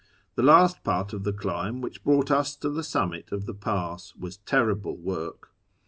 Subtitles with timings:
[0.33, 4.15] The last part of the climb which brought us to the summit of the pass
[4.15, 5.51] was terrible work.